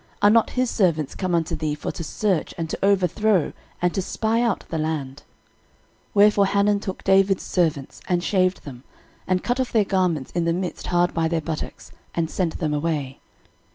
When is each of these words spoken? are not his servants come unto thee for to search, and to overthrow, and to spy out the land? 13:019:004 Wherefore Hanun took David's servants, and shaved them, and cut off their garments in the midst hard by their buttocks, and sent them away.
are 0.19 0.31
not 0.31 0.49
his 0.49 0.67
servants 0.67 1.13
come 1.13 1.35
unto 1.35 1.55
thee 1.55 1.75
for 1.75 1.91
to 1.91 2.03
search, 2.03 2.55
and 2.57 2.71
to 2.71 2.79
overthrow, 2.81 3.53
and 3.83 3.93
to 3.93 4.01
spy 4.01 4.41
out 4.41 4.65
the 4.69 4.79
land? 4.79 5.17
13:019:004 5.17 5.25
Wherefore 6.15 6.45
Hanun 6.47 6.79
took 6.79 7.03
David's 7.03 7.43
servants, 7.43 8.01
and 8.09 8.23
shaved 8.23 8.63
them, 8.65 8.83
and 9.27 9.43
cut 9.43 9.59
off 9.59 9.71
their 9.71 9.85
garments 9.85 10.31
in 10.31 10.45
the 10.45 10.53
midst 10.53 10.87
hard 10.87 11.13
by 11.13 11.27
their 11.27 11.39
buttocks, 11.41 11.91
and 12.15 12.31
sent 12.31 12.57
them 12.57 12.73
away. 12.73 13.19